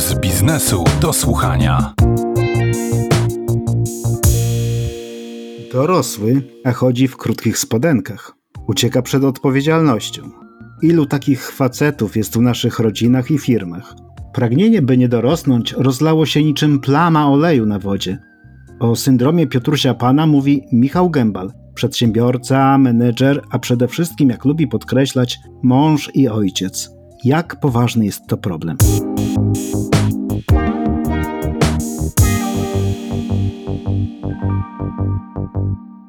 [0.00, 1.94] z biznesu do słuchania.
[5.72, 8.32] Dorosły, a chodzi w krótkich spodenkach.
[8.66, 10.22] Ucieka przed odpowiedzialnością.
[10.82, 13.94] Ilu takich facetów jest w naszych rodzinach i firmach?
[14.32, 18.18] Pragnienie, by nie dorosnąć, rozlało się niczym plama oleju na wodzie.
[18.80, 25.38] O syndromie Piotrusia Pana mówi Michał Gębal, przedsiębiorca, menedżer, a przede wszystkim, jak lubi podkreślać,
[25.62, 26.99] mąż i ojciec.
[27.24, 28.76] Jak poważny jest to problem?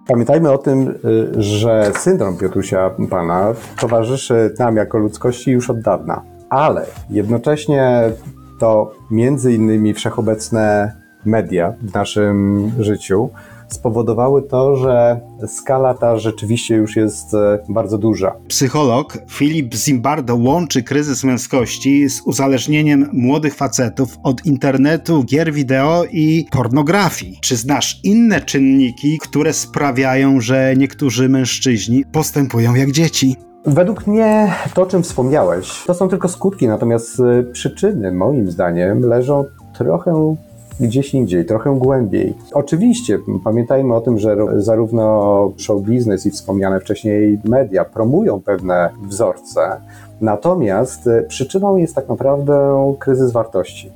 [0.07, 6.21] Pamiętajmy o tym, y, że syndrom Piotrusia Pana towarzyszy nam jako ludzkości już od dawna,
[6.49, 8.11] ale jednocześnie
[8.59, 10.93] to między innymi wszechobecne
[11.25, 13.29] media w naszym życiu
[13.73, 18.35] spowodowały to, że skala ta rzeczywiście już jest e, bardzo duża.
[18.47, 26.45] Psycholog Filip Zimbardo łączy kryzys męskości z uzależnieniem młodych facetów od internetu, gier wideo i
[26.51, 27.37] pornografii.
[27.41, 33.35] Czy znasz inne czynniki, które sprawiają, że niektórzy mężczyźni postępują jak dzieci?
[33.65, 39.01] Według mnie to, o czym wspomniałeś, to są tylko skutki, natomiast e, przyczyny, moim zdaniem,
[39.01, 39.45] leżą
[39.77, 40.35] trochę
[40.81, 42.33] gdzieś indziej, trochę głębiej.
[42.53, 49.81] Oczywiście pamiętajmy o tym, że zarówno show biznes i wspomniane wcześniej media promują pewne wzorce,
[50.21, 53.91] natomiast e, przyczyną jest tak naprawdę kryzys wartości.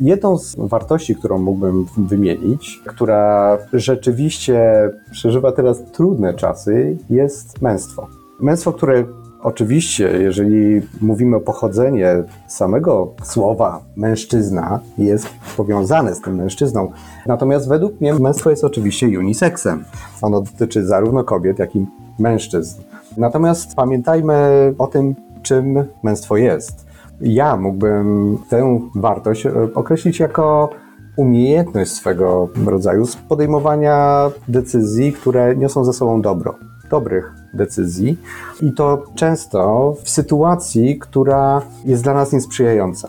[0.00, 8.06] Jedną z wartości, którą mógłbym wymienić, która rzeczywiście przeżywa teraz trudne czasy, jest męstwo.
[8.40, 9.04] Męstwo, które
[9.42, 12.06] Oczywiście, jeżeli mówimy o pochodzeniu
[12.46, 16.90] samego słowa mężczyzna, jest powiązane z tym mężczyzną.
[17.26, 19.84] Natomiast według mnie męstwo jest oczywiście uniseksem.
[20.22, 21.86] Ono dotyczy zarówno kobiet, jak i
[22.18, 22.82] mężczyzn.
[23.16, 24.34] Natomiast pamiętajmy
[24.78, 26.86] o tym, czym męstwo jest.
[27.20, 30.70] Ja mógłbym tę wartość określić jako
[31.16, 36.54] umiejętność swego rodzaju podejmowania decyzji, które niosą ze sobą dobro.
[36.90, 38.18] Dobrych decyzji
[38.60, 43.08] i to często w sytuacji, która jest dla nas niesprzyjająca.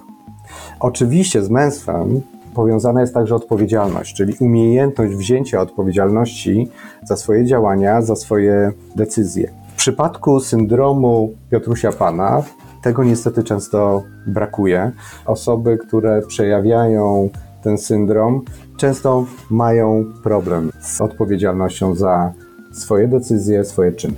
[0.79, 2.21] Oczywiście z męstwem
[2.53, 6.69] powiązana jest także odpowiedzialność, czyli umiejętność wzięcia odpowiedzialności
[7.03, 9.51] za swoje działania, za swoje decyzje.
[9.73, 12.43] W przypadku syndromu Piotrusia Pana
[12.81, 14.91] tego niestety często brakuje.
[15.25, 17.29] Osoby, które przejawiają
[17.63, 18.41] ten syndrom,
[18.77, 22.33] często mają problem z odpowiedzialnością za
[22.71, 24.15] swoje decyzje, swoje czyny.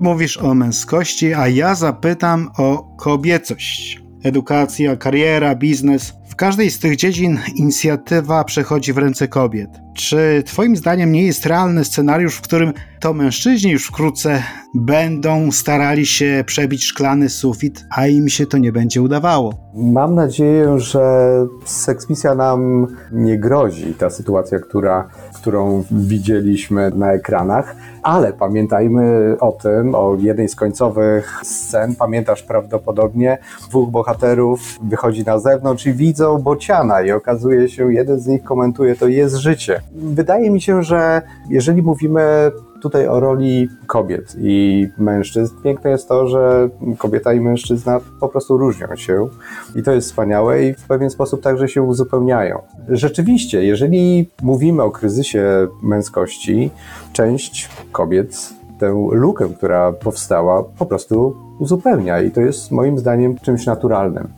[0.00, 4.02] Mówisz o męskości, a ja zapytam o kobiecość.
[4.24, 6.12] Edukacja, kariera, biznes.
[6.28, 9.70] W każdej z tych dziedzin inicjatywa przechodzi w ręce kobiet.
[9.94, 14.42] Czy Twoim zdaniem nie jest realny scenariusz, w którym to mężczyźni już wkrótce
[14.74, 19.54] będą starali się przebić szklany sufit, a im się to nie będzie udawało?
[19.74, 21.30] Mam nadzieję, że
[21.64, 29.94] seksmisja nam nie grozi, ta sytuacja, która, którą widzieliśmy na ekranach, ale pamiętajmy o tym,
[29.94, 37.02] o jednej z końcowych scen, pamiętasz prawdopodobnie, dwóch bohaterów wychodzi na zewnątrz i widzą bociana
[37.02, 39.80] i okazuje się, jeden z nich komentuje, to jest życie.
[39.94, 42.52] Wydaje mi się, że jeżeli mówimy
[42.82, 48.58] tutaj o roli kobiet i mężczyzn, piękne jest to, że kobieta i mężczyzna po prostu
[48.58, 49.28] różnią się
[49.74, 52.58] i to jest wspaniałe i w pewien sposób także się uzupełniają.
[52.88, 56.70] Rzeczywiście, jeżeli mówimy o kryzysie męskości,
[57.12, 63.66] część kobiet tę lukę, która powstała, po prostu uzupełnia i to jest moim zdaniem czymś
[63.66, 64.28] naturalnym.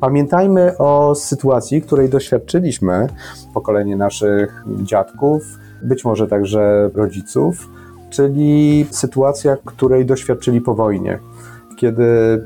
[0.00, 3.06] Pamiętajmy o sytuacji, której doświadczyliśmy,
[3.54, 5.42] pokolenie naszych dziadków,
[5.82, 7.68] być może także rodziców,
[8.10, 11.18] czyli sytuacja, której doświadczyli po wojnie
[11.76, 12.04] kiedy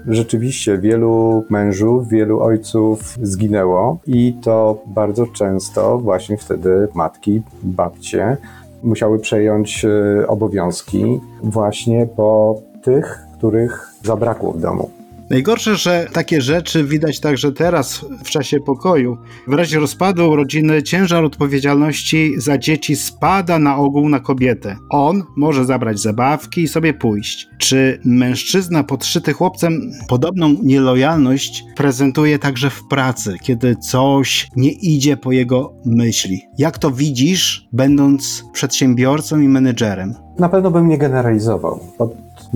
[0.09, 8.37] rzeczywiście wielu mężów, wielu ojców zginęło i to bardzo często właśnie wtedy matki, babcie
[8.82, 15.00] musiały przejąć e, obowiązki właśnie po tych, których zabrakło w domu.
[15.31, 19.17] Najgorsze, że takie rzeczy widać także teraz, w czasie pokoju.
[19.49, 24.77] W razie rozpadu rodziny ciężar odpowiedzialności za dzieci spada na ogół na kobietę.
[24.88, 27.49] On może zabrać zabawki i sobie pójść.
[27.59, 35.32] Czy mężczyzna podszyty chłopcem podobną nielojalność prezentuje także w pracy, kiedy coś nie idzie po
[35.32, 36.43] jego myśli?
[36.59, 40.15] Jak to widzisz, będąc przedsiębiorcą i menedżerem?
[40.38, 41.81] Na pewno bym nie generalizował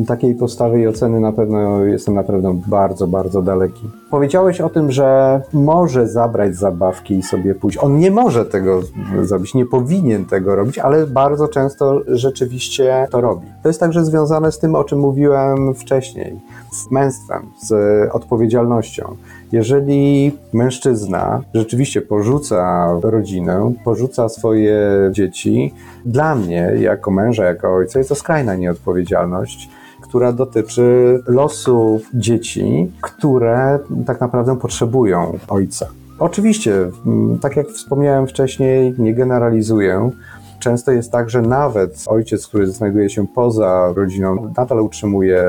[0.06, 3.90] takiej postawy i oceny na pewno jestem naprawdę bardzo, bardzo daleki.
[4.10, 7.78] Powiedziałeś o tym, że może zabrać zabawki i sobie pójść.
[7.78, 8.80] On nie może tego
[9.22, 13.46] zrobić, nie powinien tego robić, ale bardzo często rzeczywiście to robi.
[13.62, 16.40] To jest także związane z tym, o czym mówiłem wcześniej,
[16.72, 17.72] z męstwem, z
[18.14, 19.16] odpowiedzialnością.
[19.52, 24.80] Jeżeli mężczyzna rzeczywiście porzuca rodzinę, porzuca swoje
[25.12, 25.74] dzieci,
[26.04, 29.68] dla mnie, jako męża, jako ojca, jest to skrajna nieodpowiedzialność
[30.04, 35.86] która dotyczy losu dzieci, które tak naprawdę potrzebują ojca.
[36.18, 40.10] Oczywiście, mm, tak jak wspomniałem wcześniej, nie generalizuję.
[40.58, 45.42] Często jest tak, że nawet ojciec, który znajduje się poza rodziną, nadal utrzymuje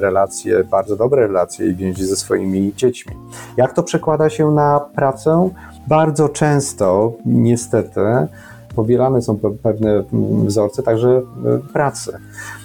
[0.00, 3.12] relacje, bardzo dobre relacje i więzi ze swoimi dziećmi.
[3.56, 5.50] Jak to przekłada się na pracę?
[5.88, 8.00] Bardzo często, niestety,
[8.74, 10.04] powielane są pewne
[10.44, 11.22] wzorce także
[11.72, 12.12] pracy.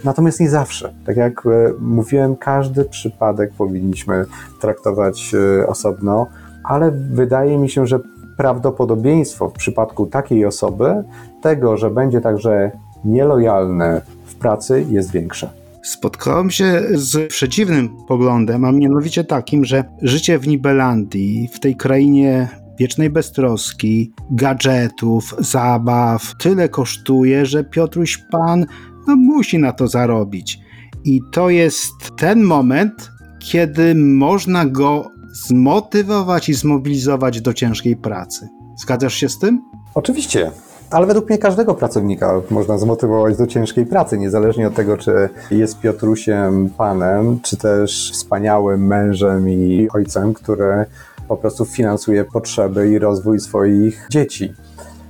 [0.04, 0.94] Natomiast nie zawsze.
[1.06, 4.26] Tak jak e, mówiłem, każdy przypadek powinniśmy
[4.62, 6.28] traktować e, osobno,
[6.64, 8.00] ale wydaje mi się, że
[8.38, 11.04] prawdopodobieństwo w przypadku takiej osoby
[11.42, 12.72] tego, że będzie także
[13.06, 15.50] nielojalny w pracy jest większe.
[15.84, 22.48] Spotkałem się z przeciwnym poglądem, a mianowicie takim, że życie w Nibelandii, w tej krainie
[22.80, 28.66] wiecznej beztroski, gadżetów, zabaw tyle kosztuje, że Piotruś Pan
[29.08, 30.60] no, musi na to zarobić.
[31.04, 35.12] I to jest ten moment, kiedy można go
[35.48, 38.48] zmotywować i zmobilizować do ciężkiej pracy.
[38.78, 39.62] Zgadzasz się z tym?
[39.96, 40.52] Oczywiście.
[40.90, 45.80] Ale według mnie każdego pracownika można zmotywować do ciężkiej pracy, niezależnie od tego, czy jest
[45.80, 50.86] Piotrusiem panem, czy też wspaniałym mężem i ojcem, który
[51.28, 54.54] po prostu finansuje potrzeby i rozwój swoich dzieci.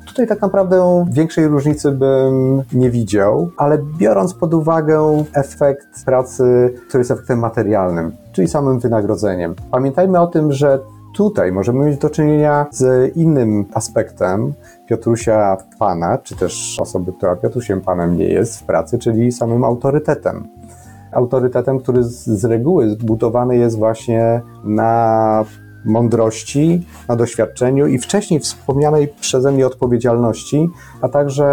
[0.07, 7.01] Tutaj tak naprawdę większej różnicy bym nie widział, ale biorąc pod uwagę efekt pracy, który
[7.01, 9.55] jest efektem materialnym, czyli samym wynagrodzeniem.
[9.71, 10.79] Pamiętajmy o tym, że
[11.15, 14.53] tutaj możemy mieć do czynienia z innym aspektem
[14.87, 20.47] Piotrusia Pana, czy też osoby, która Piotrusiem Panem nie jest w pracy, czyli samym autorytetem.
[21.11, 25.45] Autorytetem, który z reguły zbudowany jest właśnie na
[25.85, 30.69] mądrości, na doświadczeniu i wcześniej wspomnianej przeze mnie odpowiedzialności,
[31.01, 31.45] a także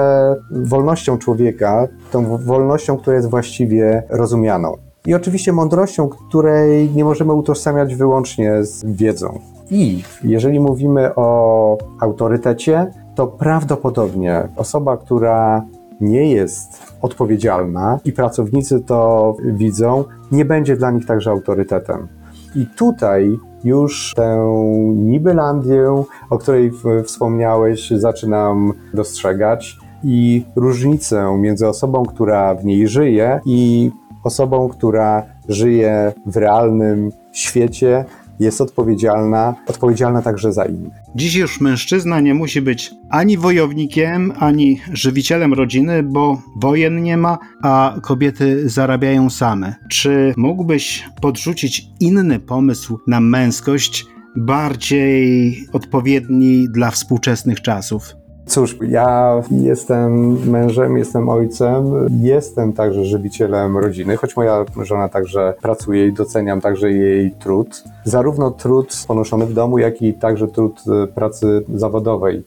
[0.51, 4.77] wolnością człowieka, tą wolnością, która jest właściwie rozumianą.
[5.07, 9.39] I oczywiście mądrością, której nie możemy utożsamiać wyłącznie z wiedzą.
[9.71, 15.65] I jeżeli mówimy o autorytecie, to prawdopodobnie osoba, która
[16.01, 22.09] nie jest odpowiedzialna i pracownicy to widzą, nie będzie dla nich także autorytetem.
[22.55, 24.53] I tutaj już tę
[24.95, 26.73] Nibelandię, o której
[27.05, 33.91] wspomniałeś, zaczynam dostrzegać i różnicę między osobą, która w niej żyje i
[34.25, 38.05] osobą, która żyje w realnym świecie,
[38.43, 40.93] jest odpowiedzialna, odpowiedzialna także za innych.
[41.15, 47.39] Dziś już mężczyzna nie musi być ani wojownikiem, ani żywicielem rodziny, bo wojen nie ma,
[47.63, 49.75] a kobiety zarabiają same.
[49.91, 54.07] Czy mógłbyś podrzucić inny pomysł na męskość,
[54.37, 58.22] bardziej odpowiedni dla współczesnych czasów?
[58.47, 61.85] Cóż, ja jestem mężem, jestem ojcem,
[62.21, 67.85] jestem także żywicielem rodziny, choć moja żona także pracuje i doceniam także jej trud.
[68.05, 72.43] Zarówno trud ponoszony w domu, jak i także trud e, pracy zawodowej.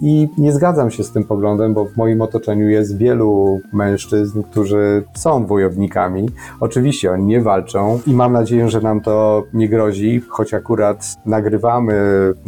[0.00, 5.04] I nie zgadzam się z tym poglądem, bo w moim otoczeniu jest wielu mężczyzn, którzy
[5.14, 6.28] są wojownikami.
[6.60, 11.94] Oczywiście oni nie walczą i mam nadzieję, że nam to nie grozi, choć akurat nagrywamy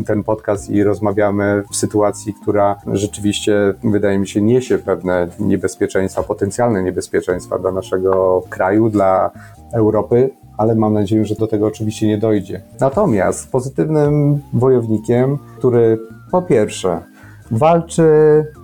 [0.07, 6.83] ten podcast i rozmawiamy w sytuacji, która rzeczywiście, wydaje mi się, niesie pewne niebezpieczeństwa, potencjalne
[6.83, 9.31] niebezpieczeństwa dla naszego kraju, dla
[9.73, 12.63] Europy, ale mam nadzieję, że do tego oczywiście nie dojdzie.
[12.81, 15.99] Natomiast pozytywnym wojownikiem, który
[16.31, 17.12] po pierwsze
[17.53, 18.03] walczy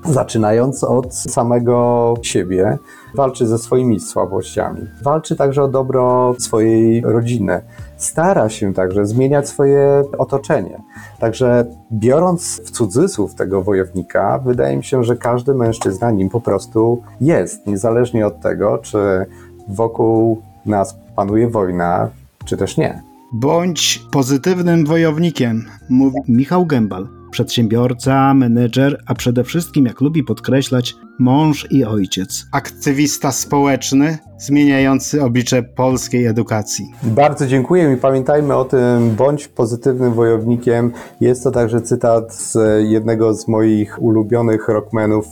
[0.05, 2.79] zaczynając od samego siebie,
[3.15, 7.61] walczy ze swoimi słabościami, walczy także o dobro swojej rodziny,
[7.97, 10.83] stara się także zmieniać swoje otoczenie.
[11.19, 17.03] Także biorąc w cudzysłów tego wojownika, wydaje mi się, że każdy mężczyzna nim po prostu
[17.21, 19.27] jest, niezależnie od tego, czy
[19.69, 22.09] wokół nas panuje wojna,
[22.45, 23.03] czy też nie.
[23.33, 31.67] Bądź pozytywnym wojownikiem, mówi Michał Gębal przedsiębiorca, menedżer, a przede wszystkim, jak lubi podkreślać, mąż
[31.71, 32.47] i ojciec.
[32.53, 36.85] Aktywista społeczny, zmieniający oblicze polskiej edukacji.
[37.03, 40.93] Bardzo dziękuję i pamiętajmy o tym, bądź pozytywnym wojownikiem.
[41.21, 42.57] Jest to także cytat z
[42.89, 45.27] jednego z moich ulubionych rockmenów,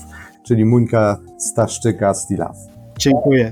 [0.46, 2.56] czyli Muńka Staszczyka Stilaw.
[2.98, 3.50] Dziękuję.